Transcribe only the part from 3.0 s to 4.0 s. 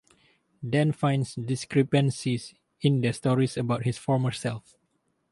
the stories about his